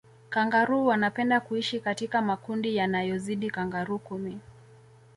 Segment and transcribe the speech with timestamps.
[0.29, 4.39] kangaroo wanapenda kuishi katika makundi yanayozidi kangaroo kumi